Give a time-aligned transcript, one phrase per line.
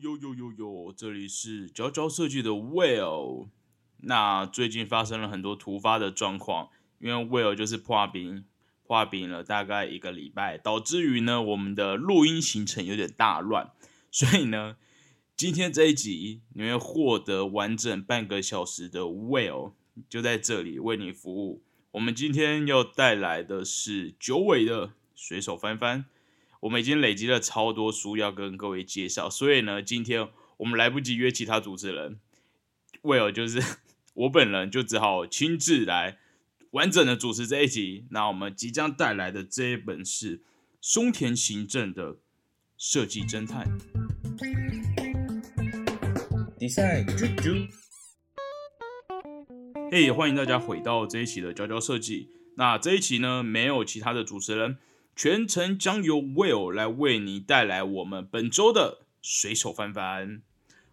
[0.00, 0.94] 呦呦呦呦！
[0.96, 3.48] 这里是娇娇设计的 Will。
[3.98, 8.46] 那最近发生了很多突发的状况，因为 Will 就是破冰，
[8.86, 13.72] 破冰了大概一个礼拜，导致于呢我们的录音行程有点大乱，
[14.10, 14.76] 所以呢
[15.36, 19.72] 今天这一集你会获得完整半个小时的 Will
[20.08, 21.62] 就在这里为你服务。
[21.90, 26.06] 我们今天要带来的是九尾的随手翻翻。
[26.60, 30.28] 我们已经累积了超多书要跟各位介绍，所以呢，今天
[30.58, 32.20] 我们来不及约其他主持人，
[33.00, 33.62] 为了就是
[34.12, 36.18] 我本人就只好亲自来
[36.72, 38.04] 完整的主持这一集。
[38.10, 40.42] 那我们即将带来的这一本是
[40.82, 42.18] 松田行政的
[42.76, 43.66] 设计侦探。
[46.58, 47.70] 比赛啾啾，
[49.90, 52.28] 嘿，欢迎大家回到这一期的娇娇设计。
[52.56, 54.76] 那这一期呢，没有其他的主持人。
[55.22, 60.40] 全程将由 Will 来为你带来我们本周的随手翻翻。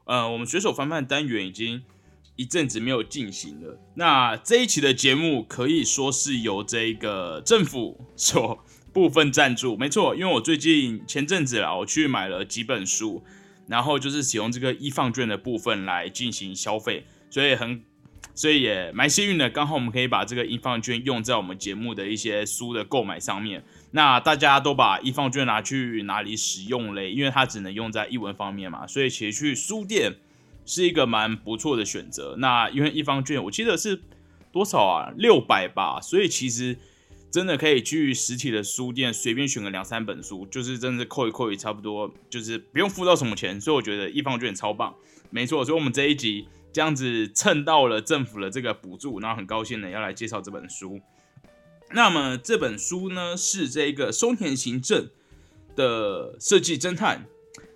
[0.03, 1.83] 呃，我们随手翻翻单元已经
[2.35, 3.79] 一阵子没有进行了。
[3.95, 13.23] 那这一期的节目可以说是由这个政府所部分赞助，没错，因为我最近前阵子啊，我去买了几本书，
[13.67, 17.81] 然后就是使用这个一放券的部分来进行消费，所以很。
[18.33, 23.63] 所以也蛮幸运的，刚好我们可以把这个一放券用在我们节目的一些书的购买上面。
[23.91, 27.11] 那大家都把一放券拿去哪里使用嘞？
[27.11, 30.15] 因为它只能用在译文方面嘛，所以其实去书店
[30.65, 32.35] 是一个蛮不错的选择。
[32.37, 34.01] 那因为一放券我记得是
[34.51, 35.13] 多少啊？
[35.15, 36.77] 六百吧，所以其实
[37.31, 43.59] 真的可以去实体的书店随便选个两三本书，就是真的扣一扣也差不多，就是不用付到什么钱。
[43.59, 44.93] 所以我觉得一放券超棒，
[45.29, 45.63] 没错。
[45.63, 46.47] 所以我们这一集。
[46.73, 50.99] 这样子蹭到了政府的这个补助，然后很高兴的要来介绍这本书。
[51.93, 55.09] 那么这本书呢是这个松田行政
[55.75, 57.25] 的设计侦探。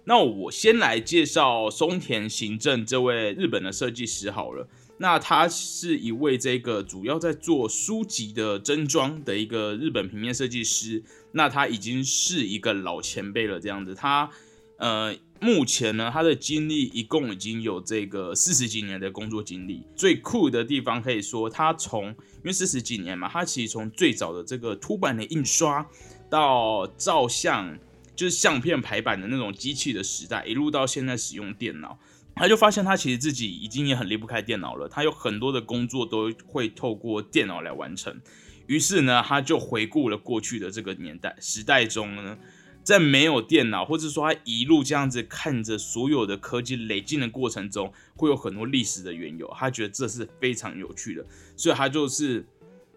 [0.03, 4.67] 那我先来介绍松田行政这位日本的设计师好了。
[4.97, 11.03] 那他是一位这个主要在做书籍的真装的一个日本平面设计师。
[11.31, 14.29] 那他已经是一个老前辈了，这样子他
[14.77, 15.15] 呃。
[15.41, 19.83] 目前呢，他的经历一共已经有这个四十几年的工作经历。
[19.95, 25.83] 最酷的地方可以说，他从因为四十几年嘛，他其实从最早的这个凸版的印刷，
[26.29, 27.75] 到照相，
[28.15, 31.97] 就是相片排版的那种机器的时代，一路到现在使用电脑，
[32.35, 34.87] 他就发现他其实自己已经也很离不开电脑了。
[34.87, 38.21] 他有很多的工作都会透过电脑来完成。
[38.67, 42.37] 于是呢，他就回顾了过去的这个年代时代中呢。
[42.83, 49.51] 在没有电脑，或者说他一路这样子看着所有的科技累进的过程中，会有很多历史的缘由。
[49.55, 51.25] 他觉得这是非常有趣的，
[51.55, 52.45] 所以他就是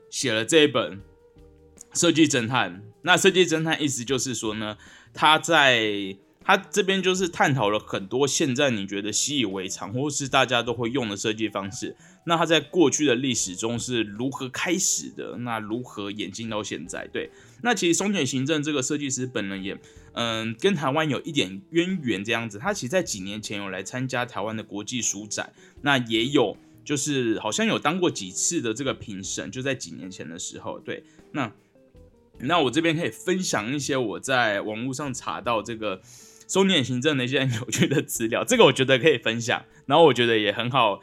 [0.08, 0.96] 写了这一本
[1.92, 2.72] 《设计侦探》。
[3.02, 4.78] 那《设计侦探》意思就是说呢，
[5.12, 11.96] 他在他这边就是探讨了很多现在你觉得习以为常，或是大家都会用的设计方式。
[12.26, 15.36] 那他在过去的历史中是如何开始的？
[15.38, 17.06] 那如何演进到现在？
[17.12, 17.30] 对。
[17.62, 19.78] 那其实松田行政这个设计师本人也，
[20.12, 22.58] 嗯，跟台湾有一点渊源这样子。
[22.58, 25.52] 他其实，在几年前有来参加台湾的国际书展，
[25.82, 30.78] 那也有就是好像有当过几次的这个评审，就在几年前的时候。
[30.78, 31.50] 对，那
[32.40, 36.00] 那我这边可以分享一些我在网络上查到这个
[36.46, 41.00] 松田行政的一些 有趣的资料，这个我觉得可以分享，然后我觉得也很好，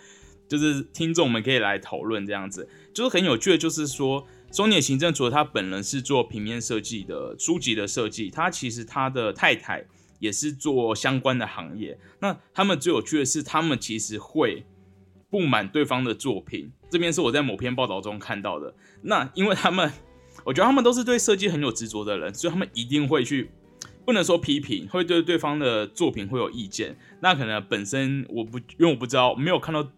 [0.57, 4.27] 就是听众们可以来讨论这样子，就是很有趣的，就是说。
[4.51, 9.85] 中年行政除了他本人是做平面设计的书籍的设计，他其实他的太太
[10.19, 11.97] 也是做相关的行业。
[12.19, 14.65] 那他们最有趣的是，他们其实会
[15.29, 16.69] 不满对方的作品。
[16.89, 18.75] 这边是我在某篇报道中看到的。
[19.03, 19.89] 那因为他们，
[20.43, 23.51] 我觉得他们都是对设计很有执着的人，所以他们一定会去，
[24.05, 26.97] 不能说批评，会对对方的作品会有意见。
[27.21, 29.89] 那可能本身我不，因为我不知道，没有看到。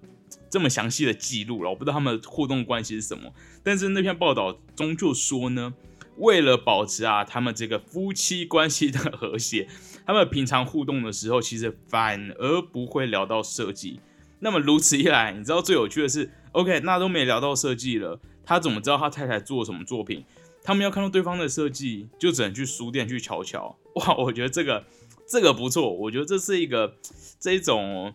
[0.53, 3.33] 这么详细的记录了，我不知道他们互动关系是什么。
[3.63, 5.73] 但是那篇报道中就说呢，
[6.17, 9.67] 为了保持啊他们这个夫妻关系的和谐，
[10.05, 13.99] 他们平常互动的时候，其实反而不会聊到设计。
[14.41, 20.23] 那么如此一来，你知道最有趣的是，OK，那都没聊到设计了，他怎么知道他太太做什么作品？
[20.63, 23.75] 他们要看到对方的设计，就只能去书店去瞧瞧。
[23.95, 24.85] 哇，我觉得这个
[25.27, 26.95] 这个不错，我觉得这是一个
[27.39, 28.13] 这种。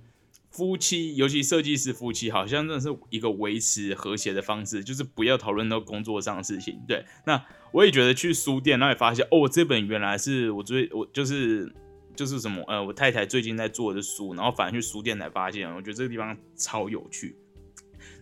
[0.51, 6.81] 夫妻，尤其设计师夫妻，好像真的是一个维持和谐的方式，就是不要讨论到工作上的事情。
[6.89, 11.73] 对，那我也觉得去书店，那也发现哦，这本原来是我最我就是
[12.17, 17.37] 就是什么呃，我太太最近在做的书，然后反而去书店才发现，我觉得这个地方超有趣。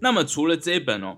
[0.01, 1.17] 那么除了这一本哦，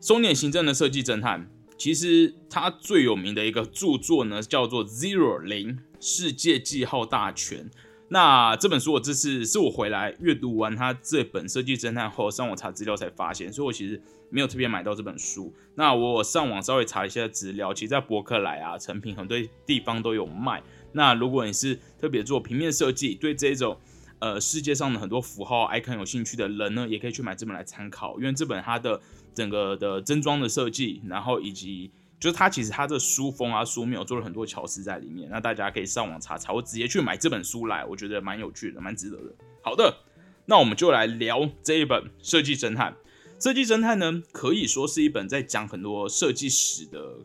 [0.00, 1.48] 松田行政的设计侦探，
[1.78, 7.70] 其实他最有名的一个著作呢，叫做《Zero 零世界记号大全》。
[8.08, 15.52] 那这本书我这次是我回来阅读完他这本设计侦探后，上网查资料才发现，所以我其实没有特别买到这本书。
[15.74, 19.36] 那我上网稍微查一下资料，其实在博客来啊、成品很多
[19.66, 20.62] 地方都有卖。
[20.92, 23.76] 那如果你是特别做平面设计，对这种
[24.18, 29.00] 呃世界上的很多符号 icon 有兴趣的人呢，也可以去买这本来参考，因为这本它的
[29.34, 31.90] 整个的真装的设计，然后以及。
[32.20, 39.34] 就是它其实它的书封啊书面有做了很多巧思在里面，那大家可以上网查查，或直接去买这本书来，我觉得蛮有趣的，蛮值得的。
[39.62, 39.98] 好的，
[40.46, 42.92] 那我们就来聊这一本《设计侦探》。
[43.44, 47.18] 《设计侦探》呢，可以说是一本在讲很多设计史的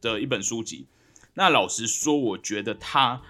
[0.00, 0.86] 的一本书籍。
[1.34, 3.22] 那老实说，我觉得它。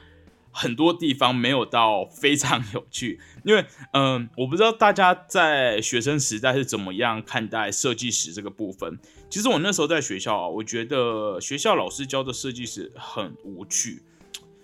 [0.56, 8.96] 很多地方没有到非常有趣，因为嗯，我不知道大家在学生时代是怎么样看待设计史这个部分。
[9.34, 14.00] 其实我那时候在学校啊，我觉得学校老师教的设计史很无趣，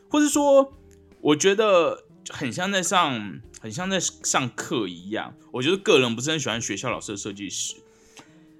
[0.08, 0.72] 或者说
[1.20, 5.34] 我觉得很像在上，很像在上课一样。
[5.50, 7.74] 我觉得个人不是很喜欢学校老师的设计史。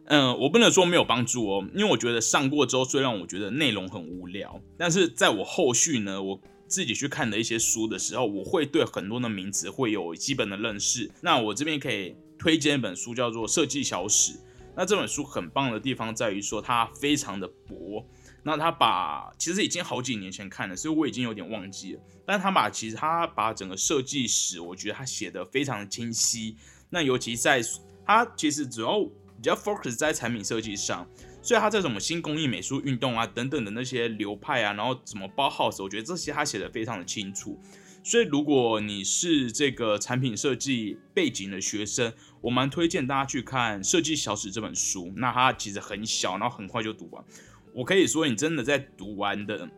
[0.06, 6.40] 嗯，我不能说没有帮助哦，因为我觉得上过之后，虽然我觉得内容很无聊，但是在我后续呢，我。
[6.66, 11.10] 自己去看的一些书的时候，我会对很多的名词会有基本的认识。
[11.20, 14.34] 那我这边可以推荐一本书，叫做《设计小史》。
[14.80, 18.02] 那这本书很棒的地方在于说它非常的薄。
[18.42, 22.00] 那他把其实已经好几年前看了，所以我已经有点忘记了。
[22.24, 26.56] 但他把其实他把整个设计史，我觉得他写的非常的清晰。
[26.88, 27.60] 那尤其在
[28.06, 31.06] 他其实主要比较 focus 在产品设计上。
[31.42, 37.60] 所以他在什么新工艺美术运动啊等等的那些流派啊，然后怎么包 house，我觉得这些他写的非常的清楚。
[38.10, 45.12] 所以如果你是这个产品设计背景的学生，我蛮推荐大家去看《设计小史》这本书。
[45.14, 47.24] 那它其实很小，然后很快就读完。
[47.72, 49.70] 我可以说，你真的在读完的，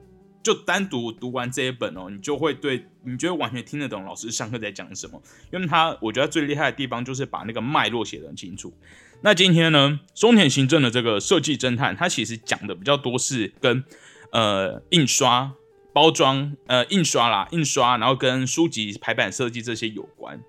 [0.43, 5.23] 就单独读完这一本哦，你就会对你就会完全听得懂老师上课在讲什么。
[5.53, 8.73] 因为他我觉得最厉害的地方就是把那个脉络写得很清楚。
[9.21, 13.85] 那今天呢，松田行政的这个设计侦探，它其实讲的比较多是跟
[14.31, 15.53] 呃印刷、
[15.93, 20.43] 包装、呃印刷啦、印刷，然后跟书籍排版设计这些有关。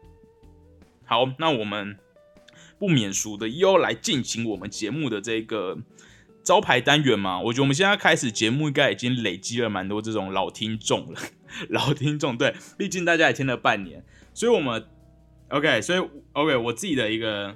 [1.06, 1.98] 好，那我们
[2.80, 5.78] 不免俗的又来进行我们节目的这个
[6.44, 7.40] 招牌单元嘛？
[7.40, 11.20] 我觉得我们现在开始节目应该已经累积了蛮多这种老听众了，
[11.70, 14.04] 老听众对，毕竟大家也听了半年，
[14.34, 14.86] 所以我们
[15.50, 16.00] OK，所以
[16.32, 17.56] OK，我自己的一个。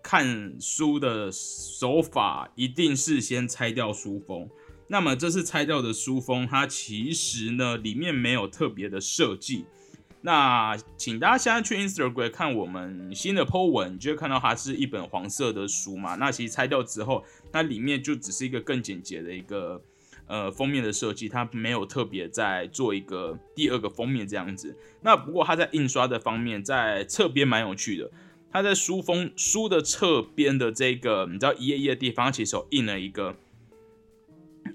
[0.00, 4.48] 看书的手法一定是先拆掉书封，
[4.90, 9.66] 那么这次拆掉的书封，它其实呢里面没有特别的设计。
[10.22, 16.16] 那请大家现在去 Instagram 看我们新的 po 文，你就会看到它是一本黄色的书嘛。
[16.16, 19.80] 那其实拆掉之后，它里面就只是一个更简洁的一个
[20.26, 24.76] 呃封面的设计，它没有特别在做一个第二个封面这样子。
[25.02, 28.10] 那不过它在印刷的方面，在侧边蛮有趣的。
[28.50, 33.36] 它在书封书的侧边的这个，你知道一页页地方，其实有印了一个。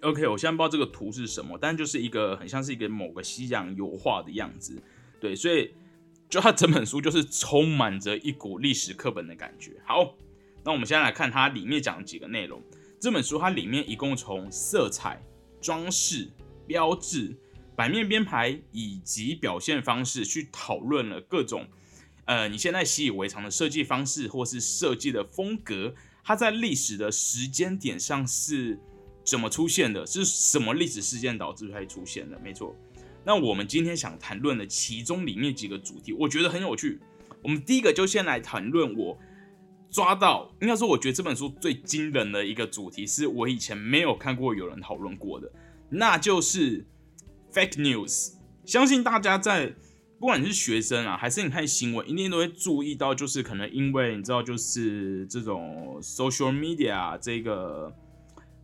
[0.03, 4.81] OK，我现在不知道这个图是什么，但就是一个很像是一个某个西洋油画的样子。
[5.19, 5.73] 对，所以
[6.29, 9.81] 就它整本书就是充满着一股历史课本的感觉。
[9.85, 10.13] 好，
[10.65, 12.61] 那我们现在来看它里面讲的几个内容。
[12.99, 15.21] 这本书它里面一共从色彩、
[15.61, 16.29] 装饰、
[16.67, 17.33] 标志、
[17.73, 21.65] 版面编排以及表现方式去讨论了各种。
[22.25, 25.93] 呃，你现在习以为常的设计方式或是设计的风格，
[26.25, 28.79] 它在历史的时间点上是
[29.23, 30.05] 怎么出现的？
[30.05, 32.39] 是什么历史事件导致它出现的？
[32.43, 32.75] 没错。
[33.23, 36.99] 那我们今天想谈论的其中里面几个主题，我觉得很有趣。
[37.41, 39.17] 我们第一个就先来谈论我
[39.89, 45.51] 抓到，应该说我觉得这本书最惊人的一个主题，是我以前没有看过有人讨论过的，
[45.89, 46.85] 那就是
[47.53, 48.33] fake news。
[48.65, 49.75] 相信大家在。
[50.19, 57.93] 不管你是学生啊，还是你看新闻，一定都会注意到，就是可能因为你知道，就是这种 social media 这个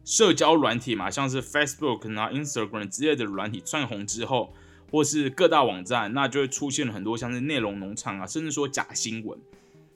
[0.10, 4.52] 社交软体嘛，像是 Facebook 啊、Instagram 之类的软体窜红之后，
[4.90, 9.40] 或是各大网站，那就会出现了很多像是内容农场啊，甚至说假新闻。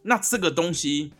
[0.03, 1.13] 那这个东西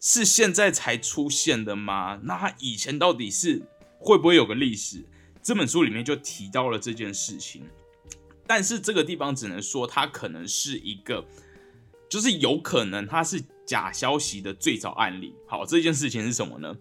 [0.00, 2.18] 是现在才出现的吗？
[2.24, 3.62] 那它以前到底是
[4.00, 5.04] 会不会有个历史？
[5.40, 7.62] 这本书里面就提到了这件事情。
[8.48, 11.24] 但是这个地方只能说，它可能是一个，
[12.10, 15.36] 就是有可能它是假消息的最早案例。
[15.46, 16.76] 好，这件事情是什么呢？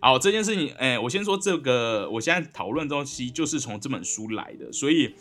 [0.00, 5.14] 好，这件事情，哎，我先说这个，我现在讨论东西就是从这本书来的，所以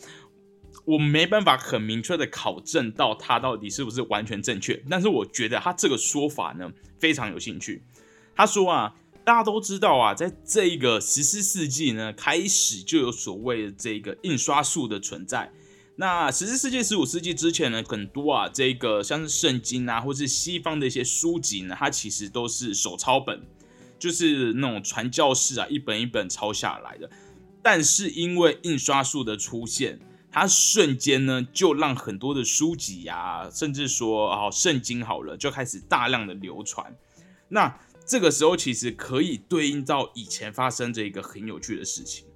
[0.86, 4.84] 我没办法很明确的考证到它到底是不是完全正确。
[4.90, 7.84] 但是我觉得他这个说法呢非常有兴趣。
[8.36, 15.52] 他说啊，大家都知道啊，在这个十四世纪呢开始就有所谓的这个印刷术的存在。
[15.98, 23.42] 那十四世纪、十五世纪之前呢，很多啊，这个像是圣经啊，或是西方的一些书籍呢，它其实都是手抄本，
[23.98, 27.10] 就是那种传教士啊，一本一本抄下来的。
[27.62, 30.00] 但是因为印刷术的出现，
[30.32, 36.96] 它瞬间呢，就让很多的书籍呀，甚至说哦，圣经好了，就开始大量的流传。
[37.50, 42.28] 那这个时候其实可以对应到以前发生着一个很有趣的事情。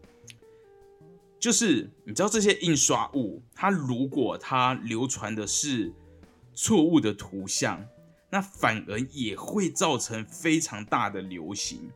[1.40, 5.94] 就是你知道这些印刷物，它如果它流传的是
[6.56, 7.86] 错误的图像，
[8.30, 11.90] 那反而也会造成非常大的流行。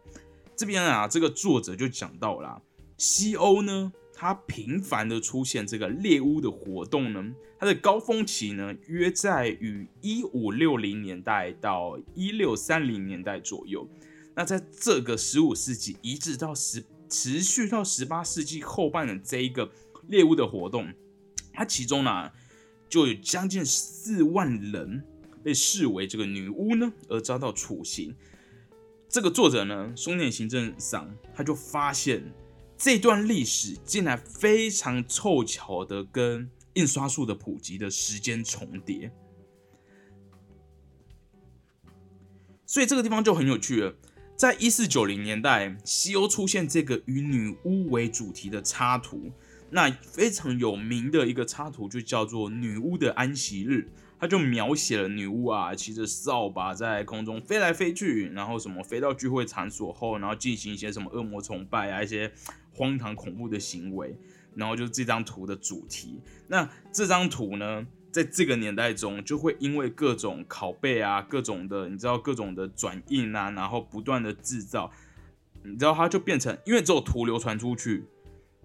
[0.55, 2.61] 这边啊，这个作者就讲到了，
[2.97, 13.87] 西欧呢，它频繁的出现这个猎巫的活动呢，它的高峰期呢，约在于一五六零年代到一六三零年代左右。
[14.35, 16.83] 那在这个十五世纪一直到十。
[17.09, 19.71] 持续到十八世纪后半的这一个
[20.07, 20.91] 猎物的活动，
[21.53, 22.31] 它其中呢
[22.89, 25.05] 就有将近四万人
[25.43, 28.15] 被视为这个女巫呢而遭到处刑。
[29.09, 32.23] 这个作者呢松田行政上他就发现
[32.77, 39.11] 这段历史竟然非常凑巧的跟印刷术的普及的时间重叠，
[42.65, 43.93] 所以这个地方就很有趣了。
[44.35, 49.31] 在一四九零年代，西欧出现这个以女巫为主题的插图，
[49.69, 53.87] 那非常有名的一个插图就叫做《女巫的安息日》，
[54.23, 62.31] 他就描写了女巫啊骑着扫把在空中飞来飞去，然后什么飞到聚会场所后，然后进行一些什么恶魔崇拜啊，一些
[62.71, 64.17] 荒唐恐怖的行为，
[64.55, 66.21] 然后就是这张图的主题。
[66.47, 67.85] 那这张图呢？
[68.13, 74.89] 在这个年代中，就会因为各种拷贝啊，各种的，你知道各种的转印啊，然后不断的制造，
[75.65, 78.05] 你知道它就变成，因为只有图流传出去，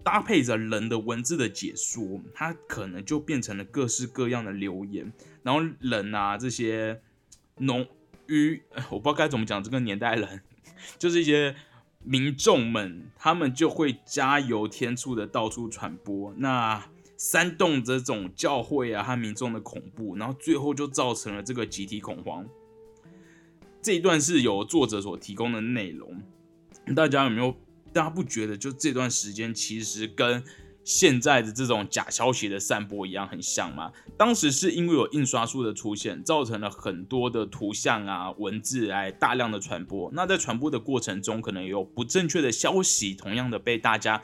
[0.03, 5.11] 搭配着人的文字的解说，它可能就变成了各式各样的留言，
[5.43, 7.01] 然后人啊这些
[7.57, 7.87] 农
[8.27, 10.41] 渔， 我不知道该怎么讲，这个年代人
[10.97, 11.55] 就是一些
[12.03, 16.83] 民众们，他们就会加油添醋的到处传播，那。
[17.21, 22.47] 煽动这种教会啊和民众的恐怖，然后最后就造成了这个集体恐慌。
[23.81, 26.23] 这一段是由作者所提供的内容，
[26.95, 27.53] 大家有没有？
[27.93, 30.43] 大家不觉得就这段时间其实跟
[30.83, 33.91] 现在的这种假消息的散播一样很像吗？
[34.17, 40.09] 当时是因为有印刷术的出现，造成了很多的图像啊文字来大量的传播。
[40.13, 44.21] 那在传播的过程中，可能有不正确的消息，同样的被大家。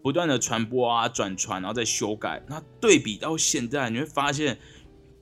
[0.00, 2.40] 不断的传播啊，转传，然后再修改。
[2.48, 4.56] 那对比到现在，你会发现，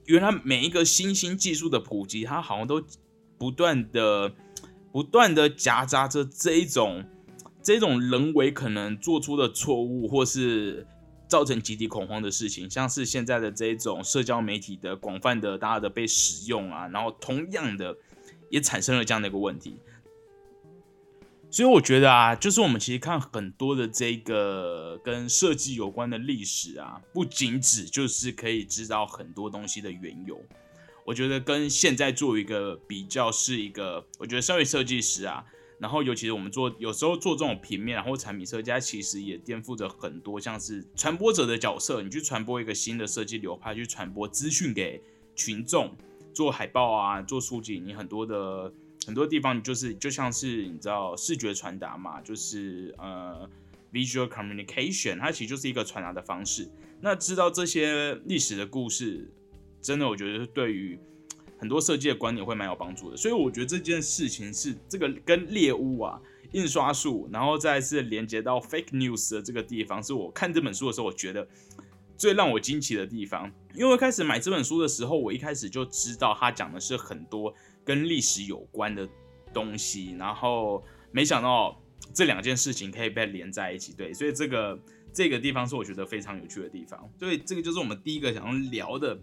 [0.04, 2.84] 原来每一个新兴技术的普及，它好像都
[3.38, 4.30] 不断的、
[4.92, 7.02] 不断的夹杂着这一种、
[7.66, 10.86] 这种人为可能做出的错误，或是
[11.26, 12.70] 造成集体恐慌的事情。
[12.70, 17.96] 像是现在的这种社交媒体的广泛的、大家的被使用啊，然后同样的
[18.50, 19.80] 也产生了这样的一个问题。
[21.50, 30.40] 所以我觉得啊，就是我们其实看很多的这个跟设计有关的历史啊，不仅只就是可以知道很多东西的缘由。
[31.04, 35.44] 我觉得跟现在做一个比较，是一个我觉得身为设计师啊，
[35.78, 42.02] 然后尤其是我们做有时候做这种平面然后产品设计，其实也颠覆着很多像是传播者的角色。
[42.02, 45.02] 你去传播一个新的设计流派，去传播资讯给
[45.34, 45.94] 群众，
[46.32, 48.72] 做海报啊，做书籍，你很多的。
[49.06, 53.48] 很多地方你就是就像是你知道视觉传达嘛，就是呃
[53.92, 56.68] visual communication，它其实就是一个传达的方式。
[57.00, 59.32] 那知道这些历史的故事，
[59.80, 60.98] 真的我觉得对于
[61.58, 63.16] 很多设计的观点会蛮有帮助的。
[63.16, 66.20] 所以我觉得这件事情是这个跟猎物啊、
[66.52, 71.46] 印刷术，然后再是连接到 fake news 的这个地方，是我看这本书的时候我觉得
[72.16, 73.52] 最让我惊奇的地方。
[73.74, 77.54] 因为开始买这本书的时候，我一开始就知道他讲的是很多。
[77.86, 79.08] 跟历史有关的
[79.54, 80.82] 东西，然后
[81.12, 81.80] 没想到
[82.12, 84.76] 这两件事情可以被连在一起，对，所以这个
[85.12, 89.16] 这个地方是我觉得非常有趣的地方，所以这个就是我们第一个想要聊的，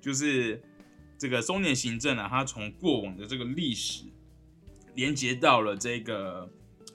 [0.00, 0.58] 就是
[1.18, 4.04] 这个松年行政啊，他从过往的这个历史
[4.94, 6.50] 连接到了这个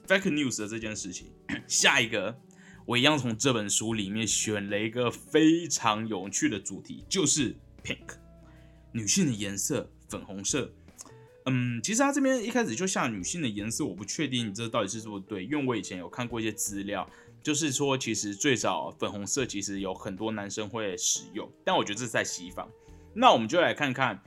[0.08, 1.32] fake news 的这件事情。
[1.68, 2.40] 下一个，
[2.86, 8.16] 我一样从这本书里面选了一个非常有趣的主题，就是 pink，
[8.92, 10.72] 女性的颜色，粉红色。
[11.46, 17.10] 嗯，其实他这边一开始就像女性的颜色，我不确定这到底是不是对，因为我以前有看过一些资料，
[17.42, 22.70] 就是说其实最早粉红色其实有很多男生会使用，但我觉得这是在西方。
[23.14, 24.22] 那我们就来看看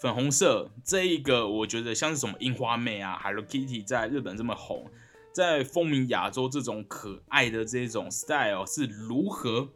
[0.00, 4.90] 粉红色这一个，我觉得像是什么樱花妹啊，Hello Kitty 在日本这么红，
[5.32, 9.68] 在风靡亚洲这种可爱的这种 style 是如何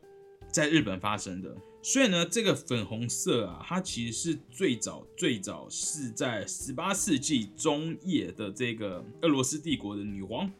[0.50, 1.54] 在日本发生的。
[1.82, 10.50] 所以呢，这个粉红色啊，它其实是最早最早是在十八世纪中叶的这个俄罗斯帝国的女皇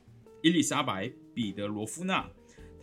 [0.43, 2.29] 伊丽莎白彼得罗夫娜，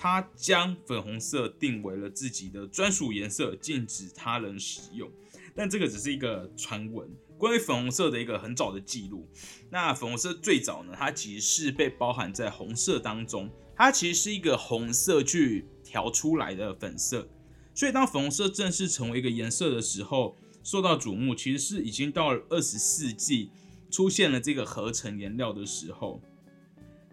[0.01, 5.07] 他将粉红色定为了自己的专属颜色，禁止他人使用。
[5.53, 9.29] 但这个只是一个传闻，关于粉红色的一个很早的记录。
[9.69, 17.29] 那粉红色最早呢，它其实是被包含在红色当中，它其实是一个红色去调出来的粉色。
[17.75, 23.51] 所以，当粉红色正式成为一个颜色的时候，受到瞩目，其实是已经到了二十世纪
[23.91, 26.19] 出现了这个合成颜料的时候。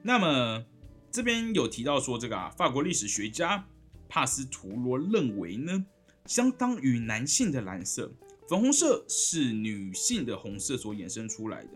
[0.02, 0.64] 那么，
[1.10, 3.66] 这边有提到说，这个啊，法国历史学家
[4.08, 5.86] 帕斯图罗认为呢，
[6.26, 8.12] 相当于男性的蓝色，
[8.48, 11.70] 粉红色是女性的红色所衍生出来的。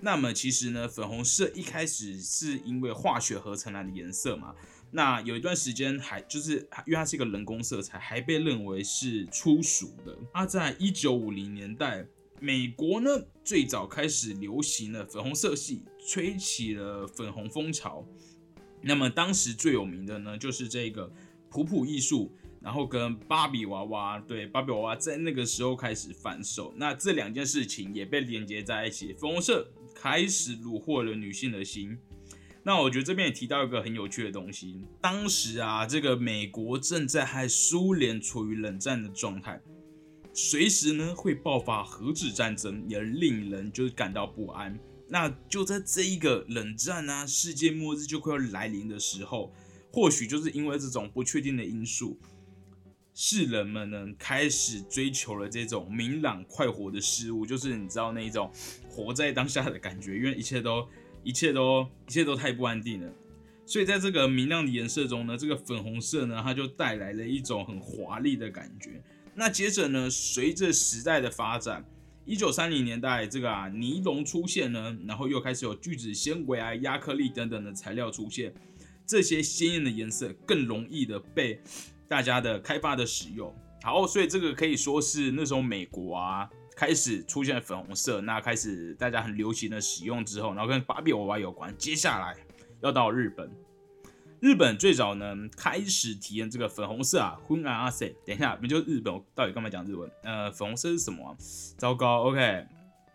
[0.00, 4.54] 那么，其实呢，粉红色一开始是因为化学合成来的颜色嘛。
[4.90, 10.16] 那有一段时间还就是因为它是一个人工色彩，还被认为是粗俗的。
[10.32, 12.06] 它在一九五零年代，
[12.40, 13.10] 美国呢
[13.44, 18.06] 最早开始流行了粉红色系，吹起了粉红风潮。
[18.82, 21.10] 那么当时最有名的呢就是这个
[21.48, 26.74] 普普艺术，然后跟芭比娃娃，对芭比娃娃在那个时候开始贩售。
[26.76, 31.96] 那这两件事情也被连接在一起，粉红色开始虏获了女性的心。
[32.64, 39.60] 那我觉得这边也提到一个很有趣的东西，当时啊，这个美国正在和苏联处于冷战的状态，
[40.32, 44.78] 随时呢会爆发核子战争，也令人就是感到不安。
[45.12, 49.52] 那就在这一个冷战啊，世界末日就快要来临的时候，
[49.92, 52.18] 或许就是因为这种不确定的因素，
[53.12, 58.50] 世人们呢开始追求了这种明朗快活的事物，就是你知道那一种
[58.88, 60.88] 活在当下的感觉，因为一切都。
[61.24, 63.08] 一切都一切都太不安定了，
[63.64, 69.00] 所以在这个明亮的颜色中呢，这个粉红色呢，它就带来了一种很华丽的感觉。
[69.36, 71.84] 那接着呢，随着时代的发展，
[72.24, 78.52] 一九三零年代这个啊尼龙出现呢，然后又开始有聚酯纤维啊、亚克力等等的材料出现，
[79.06, 81.60] 这些鲜艳的颜色更容易的被
[82.08, 83.54] 大家的开发的使用。
[83.82, 86.48] 好，所以这个可以说是那时候美国啊。
[86.74, 91.72] 开始出现粉红色，那开始大家很流行的使用之后，然后跟芭比娃娃有关。
[91.76, 92.34] 接下来
[92.80, 93.48] 要到日本，
[94.42, 98.12] 日本最早呢开始体验这个粉红色啊，昏暗啊塞。
[98.26, 100.10] 等一下，不就日本我到底干嘛讲日文？
[100.24, 101.36] 呃，粉红色是什么？
[101.78, 102.66] 糟糕，OK，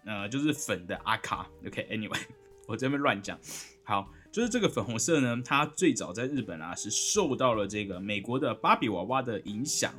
[0.05, 1.45] 呃，就是粉的阿卡。
[1.65, 2.17] OK，Anyway，
[2.65, 3.37] 我这边乱讲。
[3.83, 9.93] 好，就是这个粉红色呢，它最早在日本啊是受到了这个美国的芭比娃娃的影响。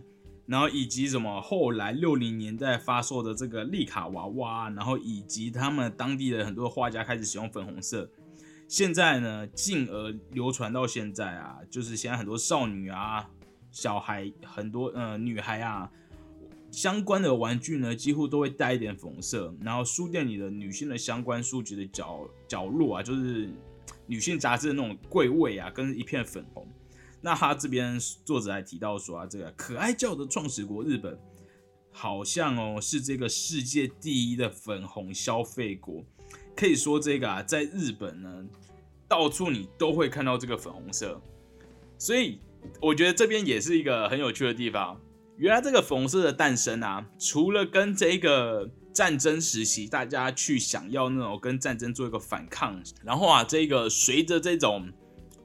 [0.46, 8.10] 然后以及什么后来六零年代发售的这个丽卡娃娃，然后以及他们当地的很多画家开始使用粉红色，
[8.68, 13.30] 现在呢，进而流传到现在啊，就是现在很多少女啊、
[13.70, 15.90] 小孩很多呃女孩啊，
[16.70, 19.54] 相关的玩具呢，几乎都会带一点粉色。
[19.62, 23.48] 然后书店里的女性的相关书籍的角角落啊，就是
[24.06, 26.68] 女性杂志的那种柜位啊，跟一片粉红。
[27.22, 31.18] 那他这边作者还提到说啊，这个可爱教的创始国日本，
[31.90, 36.04] 好像哦是这个世界第一的粉红消费国，
[36.58, 38.44] 可以说这个啊在日本呢，
[39.06, 41.20] 到处你都会看到这个粉红色，
[41.96, 42.40] 所以
[42.82, 45.00] 我觉得这边也是一个很有趣的地方。
[45.36, 54.90] 原来这个粉红色的诞生啊，除了跟这个战争时期大家去想要那种跟战争做一个反抗，然后啊这个随着这种。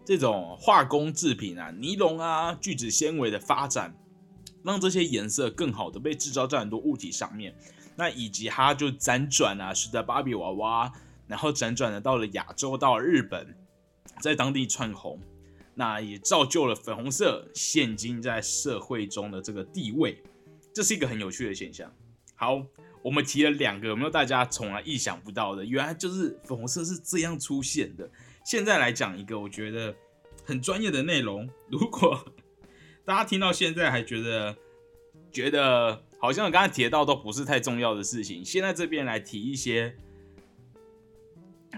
[0.06, 3.96] 这种化工制品啊，尼龙啊，聚酯纤维的发展，
[4.62, 7.56] 让这些颜色更好的被制造在很多物体上面。
[7.96, 10.92] 那以及它就辗转啊，使得芭比娃娃，
[11.28, 13.56] 然后辗转的到了亚洲，到日本，
[14.22, 15.20] 在当地窜红。
[15.76, 20.22] 那也造就了粉红色现今在社会中的这个地位。
[20.72, 21.92] 这是一个很有趣的现象。
[22.36, 22.64] 好，
[23.02, 25.66] 我们提了两个，有没有大家从来意想不到的？
[25.66, 28.08] 原来就是粉红色是这样出现的。
[28.46, 29.96] 现在来讲一个我觉得
[30.46, 32.24] 很专业的内容，如果
[33.04, 34.56] 大家听到现在还觉得
[35.32, 39.96] 觉得好像刚才提到都不是太重要的事情，现在这边来提一些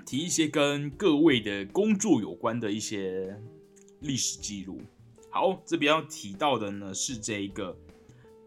[0.06, 3.36] 提一些跟各位的工作有关的一些
[4.02, 4.80] 历史记录。
[5.30, 7.76] 好，这边要提到的呢是这一个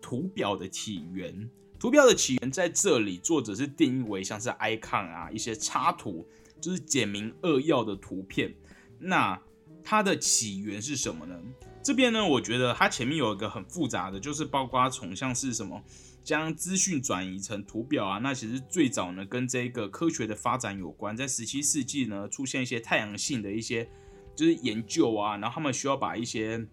[0.01, 1.51] 图表的起源。
[1.79, 6.27] 图表的起源在这里，作者是定义为像是 icon 啊一些插图。
[6.61, 8.53] 就是简明扼要的图片，
[8.99, 9.41] 那
[9.85, 11.41] 它的起源是什么呢？
[11.85, 15.81] 这边呢，我觉得它前面有一个很复杂的，就是包括从像是什么
[16.29, 23.89] 将资讯转移成图表啊，那其实最早呢跟这个科学的发展有关，在十七世纪呢出现一些太阳系的一些
[24.37, 26.69] 就是研究啊，然后他们需要把一些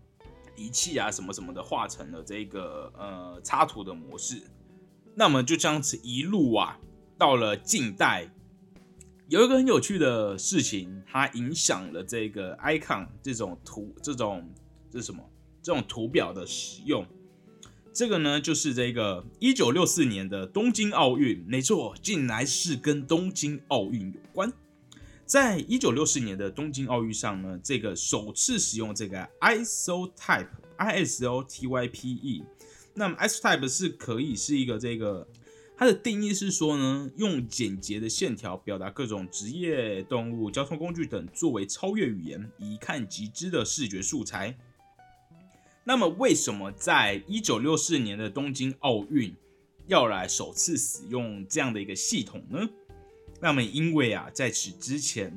[0.58, 4.44] 仪器啊什么什么的画成了这个呃插图的模式。
[5.16, 6.78] 那么就这样子一路啊，
[7.18, 8.30] 到了近代，
[9.30, 14.54] 有一个很有趣的事情，它影响了这个 icon 这种图这种
[14.92, 15.24] 这是什么？
[15.64, 17.08] 这种图表的使用。
[17.96, 24.52] 这个呢，就是这个一九六四年的东京奥运，没错，竟然是跟东京奥运有关。
[25.26, 32.44] 在一九六四年的东京奥运上呢，这个首次使用这个 isotype，I S O T Y P E。
[32.96, 35.26] 那么 isotype 是可以是一个这个，
[35.78, 44.58] 它的定义是说呢，用简洁的线条表达各种职业动物、交通工具等，作为超越语言、一看即知的视觉素材。
[45.88, 49.32] 那么，为什么在一九六四年的东京奥运
[49.86, 52.68] 要来首次使用这样的一个系统呢？
[53.40, 55.32] 那么，因为啊，在此之前，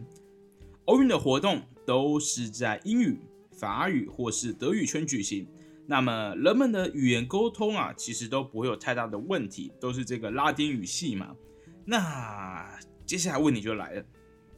[0.86, 3.20] 奥运的活动都是在英语、
[3.52, 5.46] 法语或是德语圈举行。
[5.86, 11.36] 那么，人们的语言沟通啊，其实都不会有太大的问题，都是这个拉丁语系嘛。
[11.84, 14.04] 那接下来问题就来了：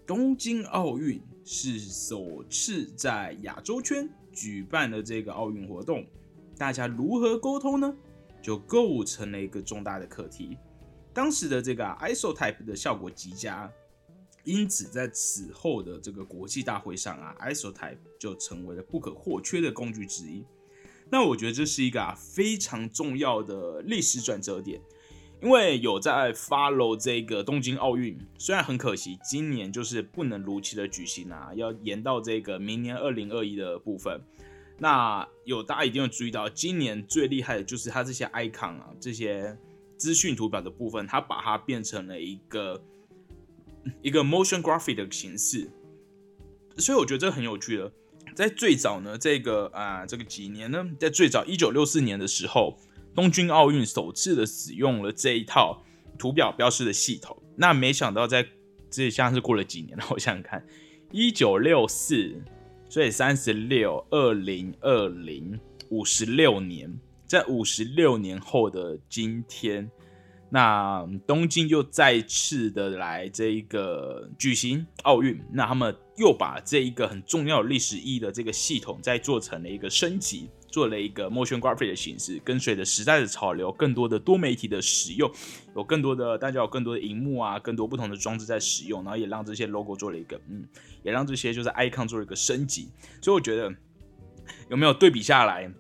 [0.07, 4.09] 东京奥运是首次在亚洲圈。
[4.33, 6.07] 举办的这个奥运活动，
[6.57, 7.95] 大家如何沟通呢？
[8.43, 10.57] 就构成了一个重大的课题。
[11.12, 13.71] 当时的这个 isotype 的效果极佳，
[14.45, 20.45] 因此在此后的这个国际大会上啊，isotype 就成为了不可或缺的工具之一。
[21.11, 24.81] 那我觉得这是一个啊非常重要的历史转折点。
[25.42, 34.20] 因为有在 follow 这个东京奥运，虽然很可惜，今年就是不能如期的举行啊，要延到这个明年二零二一的部分。
[34.79, 39.57] 那有大家一定要注意到，今年最厉害的就是它这些 icon 啊，这些
[39.96, 42.83] 资讯图表的部分，它把它变成了一个
[44.03, 45.70] 一个 motion graphic 的形式，
[46.76, 47.90] 所以我觉得这个很有趣的。
[48.35, 52.79] 在最早呢，这个啊，这个几年呢，在最早一九六四年的时候。
[53.14, 55.83] 东京奥运首次的使用了这一套
[56.18, 58.46] 图表标识的系统，那没想到在
[58.90, 60.64] 这像是过了几年了，我想想看，
[61.11, 62.35] 一九六四，
[62.88, 65.59] 所以三十六，二零二零，
[65.90, 66.92] 五十六年，
[67.27, 69.90] 在五十六年后的今天，
[70.49, 80.49] 那东京又再次的来这一个举行奥运，那他们又把这一个很重要历史意义的这个系统再做成了一个升级。
[80.71, 85.31] 做了一个 motion graphic 的形式，跟随着时代的潮流，更多的多媒体的使用，
[85.75, 90.65] 有更多的大家有更多的荧幕啊，更多不同的装置在使用，然后也让这些 logo 做了一个，嗯，
[91.03, 92.89] 也让这些就是 icon 做了一个升级。
[93.21, 93.75] 所以我觉得
[94.69, 95.71] 有没有对比下来，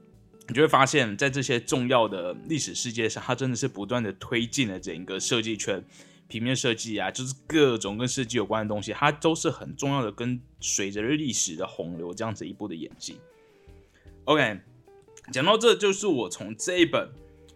[0.48, 5.84] 你就会发现，在这些重要的历史世界上，它真的是不断的推进了整个设计圈，
[6.26, 13.16] 平面设计啊，就是各种跟设计有关的东西，它都是很重要的，跟随着历史的洪流这样子一步的演进。
[14.24, 14.60] OK。
[15.30, 17.08] 讲到这，就是我从这一本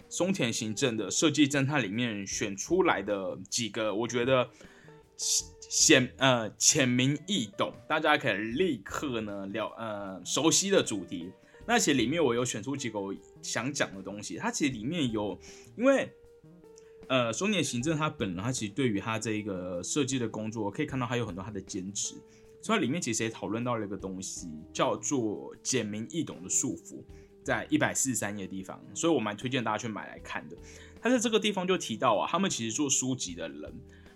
[0.08, 4.48] 松田行政的设计侦探里面选出来的几个，我觉得
[5.16, 11.32] 显呃浅明易懂，大家可以立刻呢了呃熟悉的主题。
[11.66, 14.36] 那其实里面我有选出几个我想讲的东西。
[14.36, 15.36] 它其实里面有，
[15.76, 16.12] 因为
[17.08, 22.14] 呃松田行政他本人他其实对于他这一个设计的工作，可以看到他有很多他的坚持。
[22.60, 27.02] 所以里面其实也讨论到了一个东西，叫做简明易懂的束缚。
[27.44, 30.56] 在一百四十三页地方，所以我蛮推荐大家去买来看的。
[31.00, 33.72] 他在这个地方就提到啊，他们其实做书籍的人，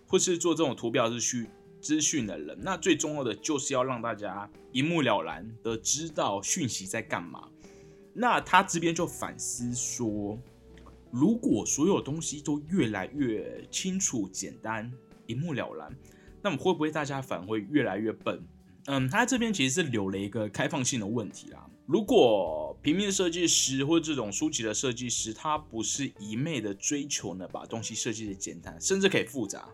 [0.07, 1.47] 或是做这种图表资讯
[1.81, 7.47] 资讯的人，那最重要的就是要让大家一目了然的知道讯息在干嘛。
[8.14, 10.37] 那他这边就反思说，
[11.11, 14.91] 如果所有东西都越来越清楚、简单、
[15.27, 15.95] 一目了然，
[16.43, 18.43] 那么会不会大家反而会越来越笨？
[18.87, 21.69] 嗯，他这边其实是留了一个开放性的问题啦。
[21.88, 29.66] 如果平面设计师或者这种书籍的设计师，他不是一昧的追求呢，把东西设计的简单，甚至可以复杂。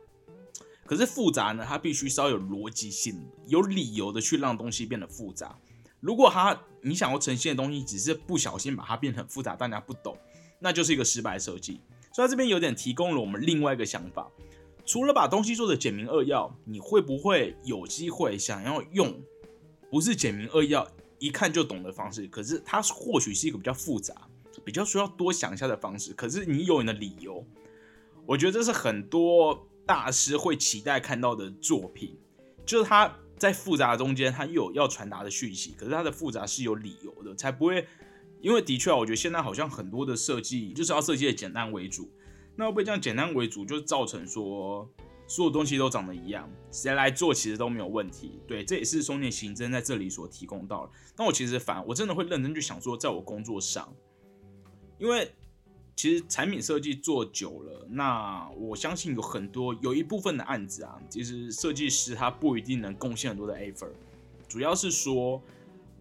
[0.86, 5.58] 可是复杂呢，它必须稍有逻辑性，有理由的去让东西变得复杂。
[5.98, 10.16] 如果他你想要呈现的东西只是不小心把它变得很复杂，大家不懂，
[10.60, 11.80] 那就是一个失败设计。
[12.12, 14.30] 所以这边有点提供了我们另外一个想法。
[14.86, 19.20] 除了把东西做的简明扼要，你会不会有机会想要用
[19.90, 20.86] 不是简明扼要、
[21.24, 22.26] 一看就懂的方式？
[22.26, 24.14] 可是它或许是一个比较复杂、
[24.64, 26.12] 比较需要多想一下的方式。
[26.12, 27.44] 可是你有你的理由，
[28.26, 32.16] 我觉得这是很多大师会期待看到的作品，
[32.66, 37.86] 就是他在复杂中间，他又有要传达的讯息，可是他的复杂是有理由的，才不会。
[38.40, 42.10] 因为的确啊，我觉得现在好像很多的设计就是要设计的简单为主。
[42.56, 44.86] 那会不会这样简单为主，就造成说
[45.26, 48.40] 所有东西都长得一样，谁来做其实都没有问题。
[48.46, 50.92] 对，这也是松田行政在这里所提供到的。
[51.16, 53.94] 那我其实反，我真的会认真去想说，在我工作上，
[54.98, 55.32] 因为
[55.96, 63.92] 其实产品设计做久了，那我相信有很多有一部分的案子啊，其实设计师他不一定能贡献很多的 effort，
[64.48, 65.40] 主要是说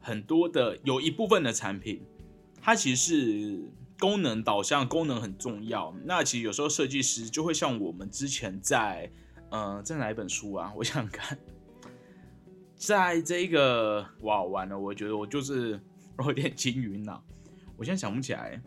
[0.02, 2.02] 很多的有一部分的产品，
[2.62, 3.72] 它其实是
[4.04, 5.96] 功能导向，功能很重要。
[6.04, 9.10] 那其实有时候设计师就会像我们之前在，
[9.50, 10.74] 呃，在哪一本书啊？
[10.76, 11.39] 我想看，
[12.76, 15.80] 在这个哇完了，我觉得我就是
[16.18, 17.24] 我有点金鱼脑，
[17.78, 18.62] 我现在想不起来。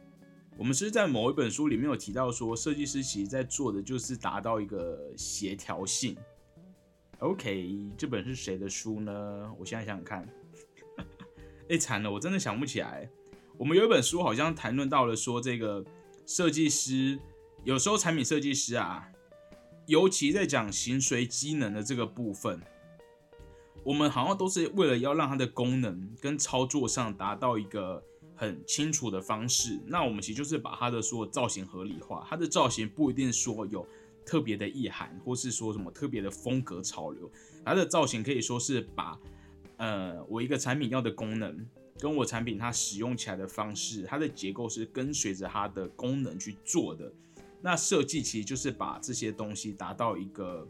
[0.57, 6.17] 我们是在某一本书里面有提到说，设计师其实在做的就是达到一个协调性。
[7.19, 9.53] OK，这本是谁的书呢？
[9.59, 10.27] 我现在想想看，
[11.69, 13.07] 哎，惨了，我真的想不起来。
[13.59, 15.85] 我们有一本书好像谈论到了说，这个
[16.27, 17.19] 设计师
[17.65, 19.09] 有时候产品设计师啊，
[19.87, 22.61] 尤其在讲形随机能的这个部分，
[23.83, 28.03] 我们好像都是为了要让它的功能跟操作上达到一个。
[28.39, 32.23] 很清楚的方式，那我们其实就是把它的所有造型合理化。
[32.29, 33.89] 它的造型不一定说有
[34.27, 37.31] 特别的意涵，或是说什么特别的风格潮流。
[37.65, 39.19] 它的造型可以说是把
[39.79, 41.67] 呃我一个产品要的功能，
[41.99, 47.13] 跟我产品它使用起来的方式，它的结构是跟随着它的功能去做的。
[47.63, 50.69] 那设计其实就是把这些东西达到一个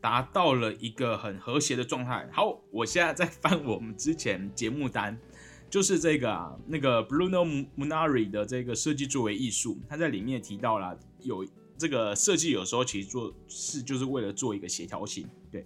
[0.00, 2.28] 达到了一个很和谐的状态。
[2.32, 5.18] 好，我现在在翻我们之前节目单。
[5.70, 11.46] 就是这个啊，那个 Bruno Munari 的这个设计作为艺术，他在里面提到了有
[11.78, 15.64] 这个设计有时候其实做是就是为了做一个协调性，对。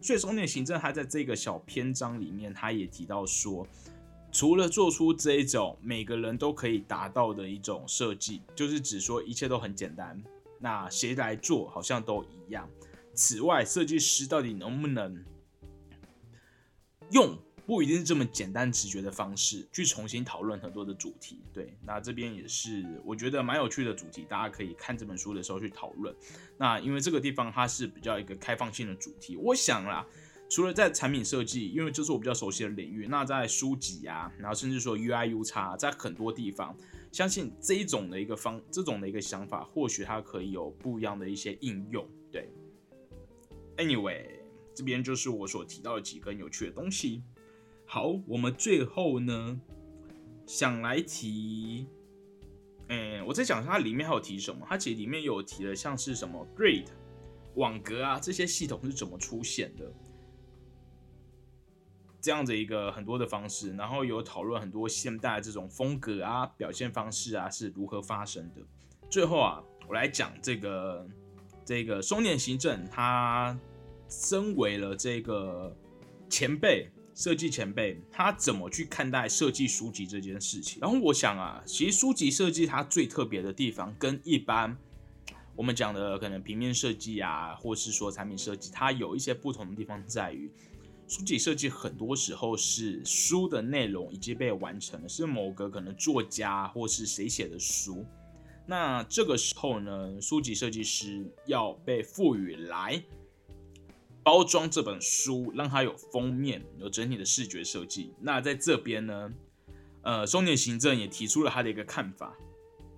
[0.00, 3.64] 所以松田行政他在这个小篇章里面，他也提到说，
[4.36, 10.22] 除了做出这一种每个人都可以达到的一种设计，就是指说一切都很简单，
[10.58, 12.68] 那谁来做好像都一样。
[13.14, 15.24] 此外，设计师到底能不能
[17.12, 17.38] 用？
[17.64, 26.14] 不一定是这么简单直觉的方式去重新讨论很多的主题，对，那这边也是我觉得蛮有趣的主题，大家可以看这本书的时候去讨论。
[26.58, 30.06] 那因为这个地方它是比较一个开放性的主题，我想啦，
[30.48, 36.76] 除了在产品设计，因为这是我比较熟悉的领域，那在书籍啊，然后甚至说 UI U 叉，在很多地方，
[37.10, 42.08] 相信这一种的一个方，这种的一个想法，或许它可以有不一样的一些应用。
[42.30, 42.48] 对
[43.76, 44.24] ，Anyway，
[44.72, 47.22] 这边就是我所提到的几个有趣的东西。
[47.84, 49.60] 好，我们最后呢
[50.46, 51.88] 想来提，
[52.88, 54.64] 嗯，我在讲它里面还有提什么？
[54.68, 56.86] 它其实里面有提了，像是什么 Grid
[57.54, 59.92] 网格啊这些系统是怎么出现的，
[62.26, 68.60] 这样的一个很多的方式，然后有讨论很多现代这种风格啊表现方式啊是如何发生的。
[69.08, 71.06] 最后啊，我来讲这个
[71.64, 73.56] 这个松田行政，他
[74.08, 75.72] 身为了这个
[76.28, 76.90] 前辈。
[77.14, 80.78] 设计前辈他怎么去看待设计书籍这件事情？
[80.82, 84.76] 然后我想啊，其实书籍设计它最特别的地方，跟一般
[85.54, 90.50] 我们讲的可能平面设计啊，或是说产品设计，它有一些不同的地方在于，
[91.08, 98.04] 书籍设计很多时候是书的内容已经被完成了，是某个可能作家或是谁写的书，
[98.66, 103.02] 那这个时候呢，书籍设计师要被赋予来。
[104.24, 108.12] 包装这本书，让它有封面，有整体的视觉设计。
[108.20, 109.32] 那在这边呢，
[110.02, 112.36] 呃，松田行政也提出了他的一个看法。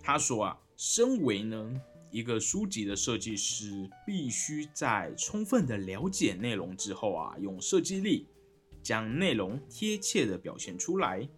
[0.02, 1.70] 他说啊，身为呢
[2.10, 8.26] 一个书籍的设计师，必须在充分的了解内容之后啊，用设计力
[8.82, 11.28] 将内容贴切的表现出来。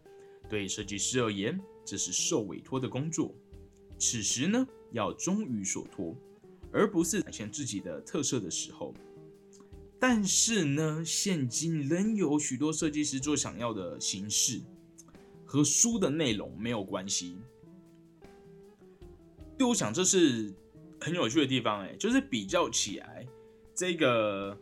[0.49, 3.35] 对设计师而言，这是受委托的工作。
[3.99, 6.17] 此时呢，要忠于所托，
[6.73, 8.95] 而不是展现自己的特色的时候。
[9.99, 14.63] 但是呢，现今仍有许多设计师做想要的形式，
[15.45, 17.37] 和书的内容没有关系。
[19.59, 20.55] 对我想，这是
[21.01, 23.27] 很有趣的地方，哎，就是比较起来，
[23.75, 24.57] 这个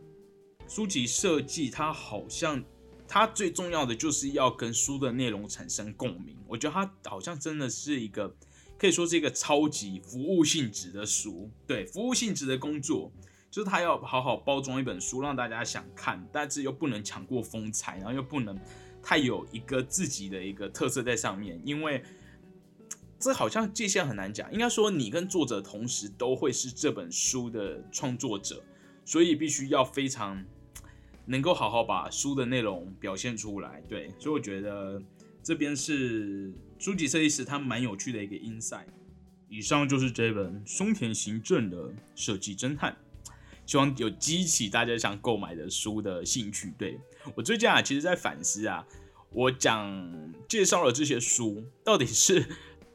[0.67, 2.63] 书籍设计，它好像
[3.07, 6.37] 它最重要的就是要跟书的内容产生共鸣。
[6.47, 8.33] 我觉得它好像真的是一个
[8.77, 13.11] 可以说是一个超级服务性质的书，对，服务性质的工作。
[13.51, 18.55] 就是他要好好包装一本书，让大家想看，但是又不能抢过风采，然后又不能
[19.01, 22.03] 太有一个自己的一个特色在上面，因为
[23.19, 24.51] 这好像界限很难讲。
[24.53, 28.63] 应该说，你跟作者同时都会是这本书的创作者，
[29.05, 30.43] 所以必须要非常
[31.25, 33.83] 能够好好把书的内容表现出来。
[33.87, 35.01] 对，所以我觉得
[35.43, 38.87] 这边是书籍设计师他蛮有趣的一个 insight。
[39.49, 42.95] 以上就是这本松田行政的设计侦探。
[43.65, 46.73] 希望有激起大家想购买的书的兴趣。
[46.75, 46.99] 对
[47.35, 48.83] 我最近啊，其实在反思啊，
[49.29, 52.43] 我讲介绍了这些书，到底是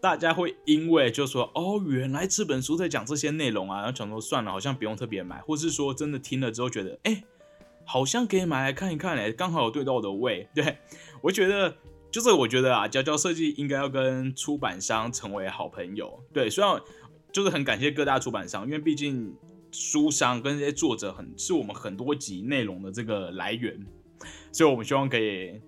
[0.04, 7.24] 大家会因为就说哦，原来这本书在讲这些内容啊，然后想说算了，好像不用特别买，或是说真的听了之后觉得哎，
[7.86, 10.46] 好像可以买来看一看嘞，刚好有对到我的胃。
[10.54, 10.76] 对
[11.22, 11.74] 我觉得
[12.10, 16.22] 就是我觉得啊，娇娇设计应该要跟出版商成为好朋友。
[16.34, 16.78] 对，虽然
[17.32, 19.34] 就是很感谢各大出版商，因为毕竟。
[19.76, 23.76] 书商跟这些作者很是我们很多集内容的这个来源，
[24.52, 25.60] 所以我们希望可以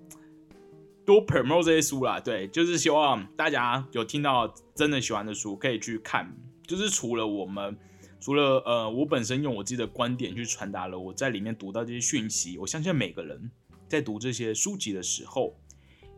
[1.07, 2.21] 多 promote 这些书啦。
[2.21, 6.31] 对，就是希望大家有听到真的喜欢的书可以去看。
[6.67, 7.75] 就是除了我们，
[8.21, 13.51] 除了呃，我本身用我自己的观点去传达了我在里面读到这些讯息，我相信每个人
[13.89, 15.57] 在读这些书籍的时候，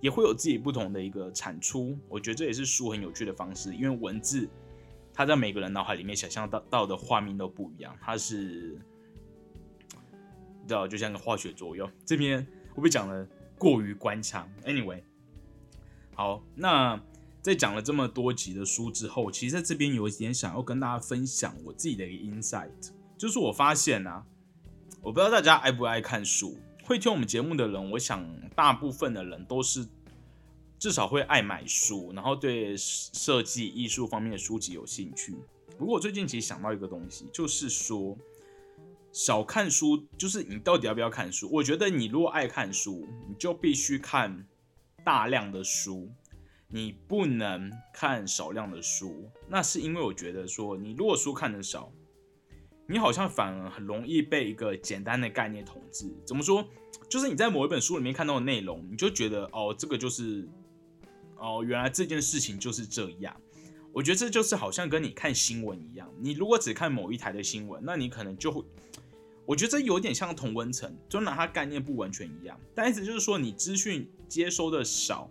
[0.01, 1.97] 也会有自己不同的一个产出。
[2.09, 4.49] 我觉得这也是书很有趣的方式，因为文字。
[5.15, 8.79] 它在每个人脑海里面想象到到的画面都不一样，它是，
[10.65, 11.91] 知道就像个化学作用。
[12.07, 12.47] 这边
[12.77, 13.27] 我被讲了
[13.59, 15.03] 过于官腔？Anyway，
[16.15, 17.01] 好，那
[17.43, 22.71] 在讲了这么多集的书之后，其实在这边有一点想要跟大家分享我自己的一个 insight，
[23.17, 24.25] 就是我发现啊，
[25.03, 29.87] 我不知道大家爱不爱看书，会听我们节目的人，我想大部分的人都是。
[30.81, 35.35] 至少会爱买书，然后对设计艺术方面的书籍有兴趣。
[35.77, 38.17] 不过我最近其实想到一个东西，就是说
[39.19, 41.51] 少看书，就是你到底要不要看书？
[41.51, 44.47] 我觉得你如果爱看书，你就必须看
[45.05, 46.09] 大量的书，
[46.69, 49.29] 你不能看少量的书。
[49.49, 51.93] 那是因为我觉得说，你如果书看的少，
[52.87, 56.09] 你好像反而很容易被一个简单的概念统治。
[56.25, 56.65] 怎么说？
[57.11, 60.49] 就是你在某一本书里面看到的内容，你就觉得哦，这个就是。
[61.39, 63.37] 哦，原来这件事情就是这样。
[63.93, 68.63] 我觉得这就是好像跟你看新闻一样，你如果只看某一台的新闻，那你可能就会，
[69.49, 72.61] 我觉得这有点像同温层，就拿它概念不完全一样。
[72.75, 75.31] 但意思就是说，你资讯接收的少，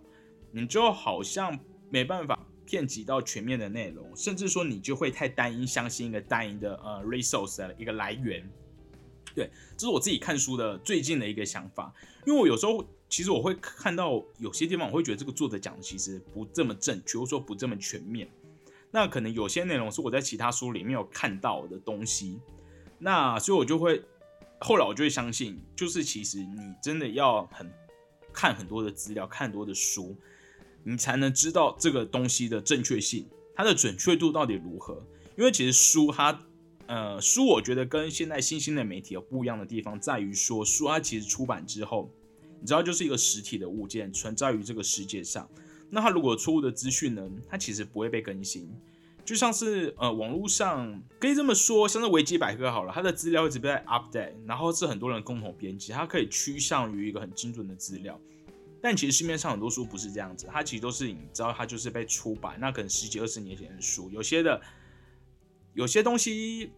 [0.50, 1.56] 你就好像
[1.88, 8.44] 没办法骗及到全面的内容，甚至说你就会太单一，相信一个单一的呃 resource 的一个来源。
[9.36, 11.94] 对，这是我自己看书的最近的一个想法，
[12.26, 12.84] 因为我有时候。
[13.10, 18.28] 其实我会看到有些地方，我会觉得这个作者讲的其实不这么正确，或者说不这么全面。
[18.90, 22.38] 那可能有些内容是我在其他书里面有看到的东西。
[22.98, 24.02] 那所以我就会
[24.58, 27.70] 后来我就会相信，就是其实你真的要很
[28.32, 30.16] 看很多的资料，看很多的书，
[30.84, 35.02] 你才能知道这个东西的正确性，它的准确度到底如何。
[35.36, 36.46] 因为其实书它，
[36.86, 42.10] 呃，书我觉得跟现在新兴的媒体有不一样的地方，在于说书它其实出版之后。
[42.60, 45.48] 你知道，就是一个实体的物件存在于这个世界上。
[45.90, 47.30] 那它如果错误的资讯呢？
[47.48, 48.68] 它其实不会被更新。
[49.28, 58.18] 就像是呃，网络上可以这么说，像是维基百科好了，它的资料一直被 update，然后是很多人共同编辑，它可以趋向于一个很精准的资料。
[58.80, 64.58] 但其实市面上很多书不是这样子，它其实都是你知道，它就是被出版，那可能十几二十年前的书，有些的
[65.74, 66.72] 有些东西。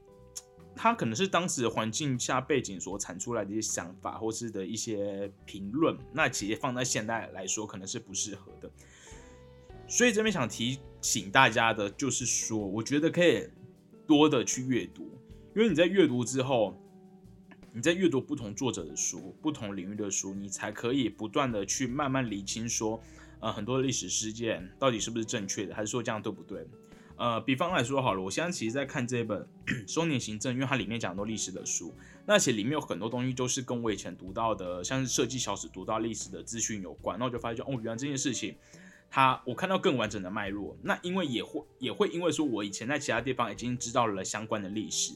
[0.77, 8.71] 它可能是当时的环境下背景所产出来的一些想法，或是的一些评论，那其实放在现代来说，可能是不适合的。
[9.91, 13.45] 所以这边想提醒大家的，就是说，我觉得可以
[14.07, 15.03] 多的去阅读，
[15.57, 16.81] 因为你在阅读之后，
[17.73, 23.03] 你在阅读不同作者的书、不同领域的书，你才可以不断的去慢慢理清，说，
[23.41, 26.65] 呃，很多历史事件到底是不是正确的，还是说这样对不对？
[27.17, 29.47] 呃，比方来说好了，我现在其实在看这本
[29.93, 31.93] 《收年行政》，因为它里面讲很多历史的书，
[32.25, 37.19] 那其实里面有很多东西都是跟我以前读到的，像是设计小史读到历史的资讯有关。
[37.19, 38.57] 那我就发现，哦，原来这件事情，
[39.11, 40.77] 他我看到更完整的脉络。
[40.83, 45.13] 那因为也会也会因为说我以前在其他地方已经知道了相关的历史，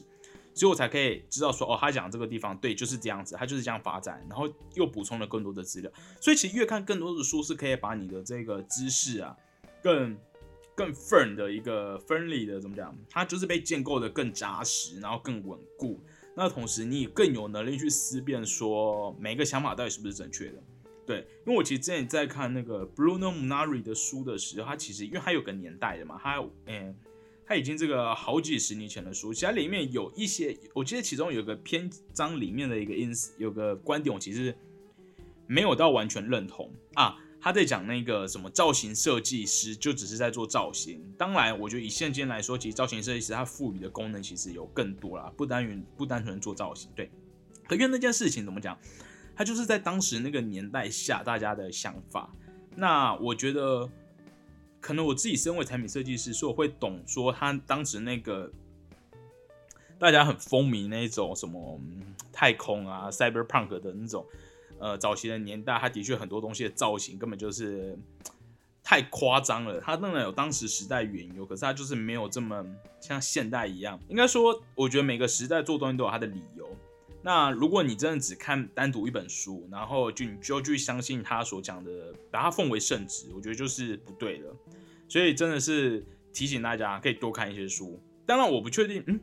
[0.53, 5.91] 所以我才可以知道说，哦，他讲这个地方对，就是这样子，他就是这样发展，然后又补充了更多的资料。
[6.19, 9.35] 所以其实越看更多的书，是可以把你的这个知识啊，
[9.81, 10.15] 更。
[10.77, 12.93] 更 firm 的一个 firmly 的怎么讲？
[13.09, 15.97] 它就是被建构的更扎实，然后更稳固。
[16.35, 20.61] 那同时你也更有能力去思辨，说每个想法到底是不是正确的。
[21.05, 26.95] 对，因为我其实之前在看那个 Bruno Munari 的书的时候，他其实因为他有个年代的嘛，他嗯，
[27.45, 34.55] 他已经这个好几十年前的书，其实里面有一些，我记得其中有个篇章里面的一个 ins 有个观点，我其实
[35.47, 37.17] 没有到完全认同啊。
[37.39, 40.99] 他在讲那个什么造型设计师，就只是在做造型。
[41.15, 46.89] 当然，我觉得以现今来说，其实造型设计师他赋予的功能其实有更多啦，不单于不单纯做造型。
[46.95, 47.11] 对，
[47.67, 48.75] 可因为那件事情怎么讲，
[49.35, 52.33] 他就是在当时那个年代下大家的想法。
[52.75, 53.89] 那我觉得，
[54.81, 58.51] 可能我自己身为产品设计师，所以我会懂说他当时那个
[59.97, 61.79] 大家很风靡那种什么
[62.33, 64.25] 太空啊、cyberpunk 的那种，
[64.77, 67.97] 呃，早期的年代，它的确很多东西的造型根本就是
[68.83, 69.79] 太夸张了。
[69.79, 72.65] 它当然有当时时代原由，可是它就是没有这么
[72.99, 73.97] 像现代一样。
[74.09, 76.69] 应该说，我觉得每个时代做东西都有它的理由。
[77.25, 84.55] 那如果你真的只看单独一本书，然后就你就去相信他所讲的，把它奉为圣旨，我觉得就是不对的。
[85.07, 87.99] 所以真的是提醒大家可以多看一些书。
[88.27, 89.19] 当然，我不确定，嗯。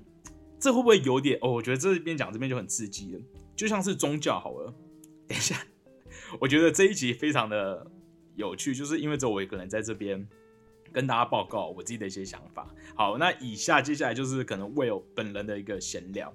[0.58, 1.50] 这会不会有点哦？
[1.50, 3.20] 我觉得这边讲这边就很刺激了，
[3.54, 4.74] 就像是宗教好了。
[5.28, 5.56] 等一下，
[6.40, 7.88] 我觉得这一集非常的
[8.34, 10.24] 有趣，就是因为只有我一个人在这边
[10.92, 12.72] 跟大家报告我自己的一些想法。
[12.96, 16.32] 好，那以下接下来就是可能为我本人的一个闲聊。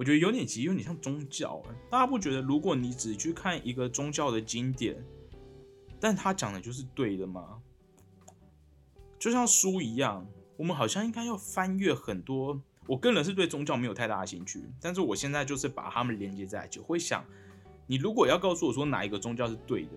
[0.00, 1.62] 我觉得有点急，有点像宗教。
[1.90, 4.96] 大家不觉得，如果你只去看一个宗教的经典，
[6.00, 7.60] 但他讲的就是对的吗？
[9.18, 10.26] 就像书一样，
[10.56, 12.58] 我们好像应该要翻阅很多。
[12.86, 17.22] 我个人是对宗教没有太大的兴趣，但是我现在就是把他们连接在一起，会想，
[17.86, 19.90] 你如果要告诉我说哪一个宗教是对的，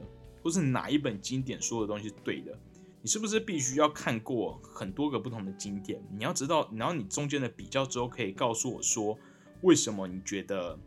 [0.43, 2.59] 或是哪一本经典说的东西是对的，
[3.01, 6.05] 你是不是必须要看过很多个不同的经典？
[6.11, 9.17] 你要知道，然后你中间的比较之后，可以告诉我说，
[9.63, 10.77] 为什么你觉得，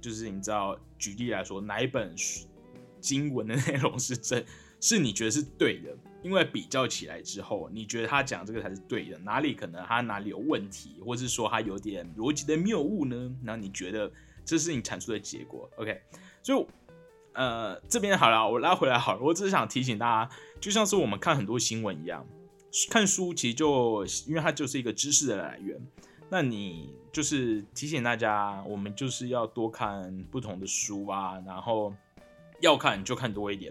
[0.00, 2.14] 就是你知道，举例来说，哪一本
[3.00, 4.44] 经文的内容是真，
[4.80, 5.94] 是你觉得是对的？
[6.22, 13.34] 因为比较起来之后，你觉得他讲这个才是对的，哪里可能他哪里有问题，或是说他有点逻辑的谬误呢？
[13.42, 14.10] 那你觉得
[14.44, 16.00] 这是你阐述的结果？OK，
[16.44, 16.66] 所以
[17.32, 20.30] 呃这边好了，我拉回来好了，我只是想提醒大家，
[20.60, 22.24] 就像是我们看很多新闻一样，
[22.88, 25.76] 看书其实就因为它就是一个知识的来源，
[26.32, 31.92] 那你就是提醒大家，我们就是要多看不同的书啊，然后
[32.62, 33.70] 要看就看多一点。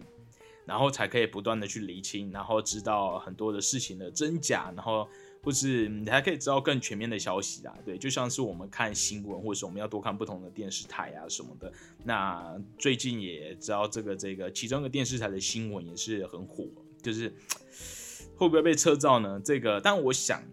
[0.64, 5.09] 然后才可以不断的去厘清，然后知道很多的事情的真假，然后
[5.43, 7.76] 或是你还可以知道更全面的消息啊。
[7.84, 11.74] 对，就像是我们看新闻，或者是我们要多看不同的电视台啊什么的。
[12.05, 16.68] 那最近也知道这个这个其中一个电视台的新闻也是很火，
[17.01, 17.34] 就是
[18.36, 19.41] 会不会被撤照呢？
[19.43, 20.43] 这个，但我想，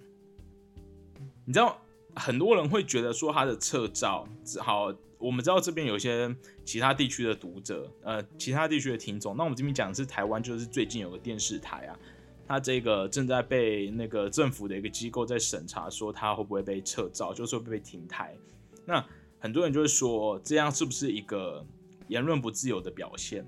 [1.44, 1.78] 你知道
[2.18, 4.28] 很多人会觉得说他的撤照
[4.60, 4.92] 好。
[5.20, 6.32] 我们知道这边有一些
[6.64, 9.36] 其他地区的读者，呃，其他地区的听众。
[9.36, 11.98] 那我们这边讲的是台湾，就是最近有个电视台啊，
[12.46, 18.38] 它这个正在被那个政府的一个机构在审查，说它会不会被撤照，就是会被停台。
[18.86, 19.04] 那
[19.40, 21.66] 很多人就会说，这样是不是一个
[22.06, 23.44] 言论不自由的表现？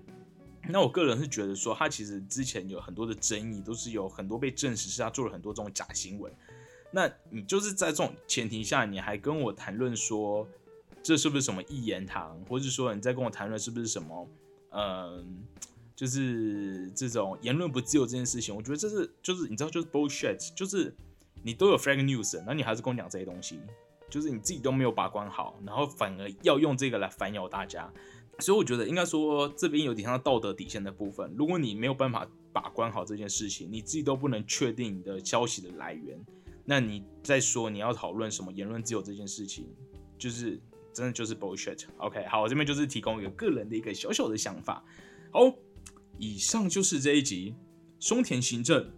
[0.69, 6.33] 那我个人是觉得说，他其实之前有很多的争议，都是有很多被证实是他做了很多这种假新闻。
[6.91, 10.47] 那你就是在这种前提下，你还跟我谈论说？
[11.03, 14.29] 这是不是什么一言堂，或者说你在跟我谈论是不是什么，
[14.71, 15.43] 嗯，
[15.97, 18.55] 就是这种言论不自由这件事情？
[18.55, 20.95] 我觉得这是就是你知道就是 bullshit，就是
[21.43, 23.59] 你都有 fake news，然后你还是跟我讲这些东西，
[24.11, 27.91] 就是你自己都没有把关好，然后反而要用这个来反咬大家。
[28.39, 31.35] 所以我觉得应该说这边有点像道德底线的部分。
[31.35, 36.23] 如果你没有办法把关好这件事情，你自己都不能确定你的消息的来源，
[36.71, 39.67] 那你再说你要讨论什么言论自由这件事情，
[40.17, 40.61] 就是。
[40.93, 41.85] 真的就是 bullshit。
[41.99, 44.85] OK，好，我这边就是提供一个个人的一个小小的想法。
[45.31, 45.41] 好，
[46.19, 47.55] 以上就是这一集
[48.01, 48.91] 松田行政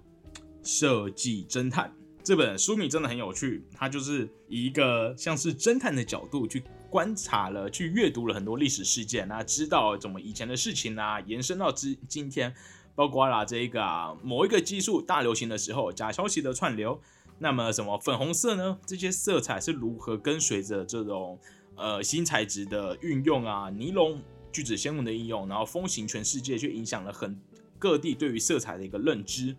[0.62, 1.94] 设计侦探
[2.24, 3.66] 这本书名真的很有趣。
[3.74, 12.54] 它就是以一个像是侦探的角度去观察了、去阅读了很多历史事件啊，知道怎么以前的事情啊延伸到今今天，
[12.94, 16.98] 包括啦这个某一个技术大流行的时候，假消息的串流，
[17.38, 18.78] 那么什么粉红色呢？
[18.86, 21.38] 这些色彩是如何跟随着这种。
[21.74, 24.20] 呃，新材质的运用啊，尼龙
[24.52, 27.40] 聚酯纤维的应用，然后风行全世界，却影响了很
[27.78, 29.56] 各地对于色彩的一个认知。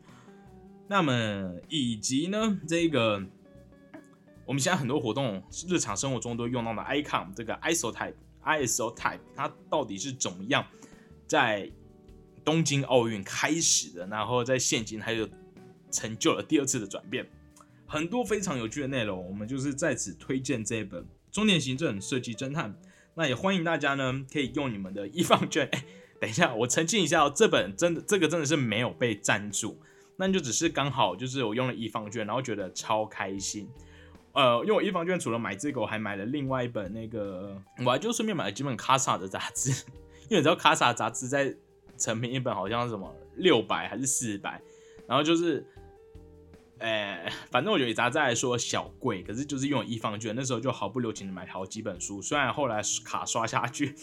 [0.87, 3.19] 那么，以及呢，这个
[4.45, 10.63] 我们现在很多活动，日常生活中都用到的 icon，这个 isotype，isotype，它到底是怎么样
[11.25, 11.69] 在
[12.45, 14.05] 东京奥运开始的？
[14.05, 15.27] 然后在现今还有
[15.89, 17.27] 成就了第二次的转变，
[17.93, 21.05] 很多非常有趣的内容，我们就是在此推荐这一本。
[21.31, 22.75] 中年行政设计侦探，
[23.13, 25.69] 那也欢迎大家呢，可以用你们的一放券。
[25.71, 25.85] 哎，
[26.19, 29.79] 等一下，我澄清一下哦，这本真的这个真的是没有被赞助，
[30.15, 33.69] 那就只是刚好就是我用了一放券，然后觉得超开心。
[34.31, 39.69] 呃，因为我一方券除了买这个，我还买了另外一本那个，我还就顺便买了几本卡萨的杂志，
[40.29, 41.55] 因为你知道卡萨杂志在
[41.95, 44.59] 成品一本好像是什么六百还是四百，
[45.07, 45.63] 然后就是。
[46.83, 52.21] 哎，反正我觉得杂志来说小贵，可是就是用一方券，那时候就毫不留情的买好几本书。
[52.21, 53.95] 虽然后来卡刷下去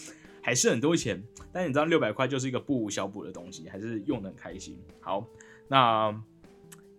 [0.43, 1.23] 还是很多钱，
[1.53, 4.79] 但你知道六百块就是一个不无小补的东西，还是用的很开心。
[5.03, 5.27] 好，
[5.69, 6.11] 那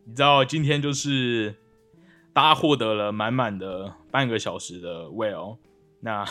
[0.05, 1.55] 你知道今天就是
[2.31, 5.57] 大家获得了满满的半个小时的 Well，
[6.01, 6.23] 那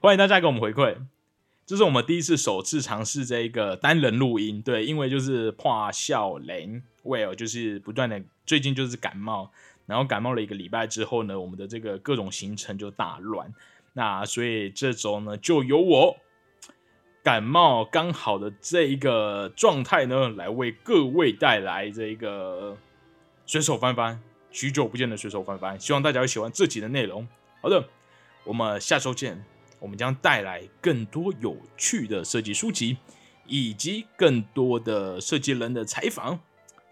[0.00, 0.98] 欢迎大家给我们回馈。
[1.66, 9.50] 这是我们第一次首次尝试这一个单人录音，对，因为就是怕笑脸，Well 就是不断的最近就是感冒，
[9.84, 13.52] 然后感冒了一个礼拜之后呢，我们的这个各种行程就大乱，
[13.92, 16.16] 那所以这周呢就由我
[17.22, 22.78] 感冒刚好的这一个状态呢，来为各位带来这一个
[23.44, 24.22] 随手翻翻。
[24.52, 27.28] 许久不见的水手翻翻，希望大家会喜欢这集的内容。
[27.60, 27.88] 好的，
[28.44, 29.44] 我们下周见。
[29.78, 32.96] 我们将带来更多有趣的设计书籍，
[33.44, 36.40] 以及更多的设计人的采访，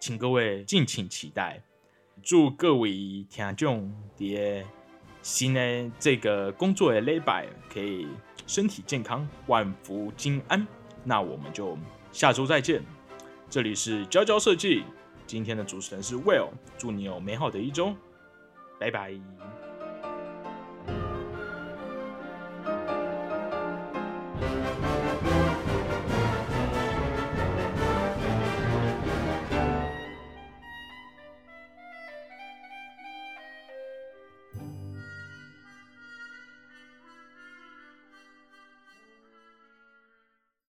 [0.00, 1.62] 请各位敬请期待。
[2.22, 2.90] 祝各位
[3.28, 4.64] 听众的
[5.20, 8.06] 新的这个工作的礼拜可以
[8.46, 10.66] 身体健康，万福金安。
[11.02, 11.76] 那我们就
[12.12, 12.82] 下周再见。
[13.50, 14.84] 这里是娇娇设计。
[15.26, 17.94] 今天的主持人是 Will，祝你有美好的一周，
[18.78, 19.18] 拜拜。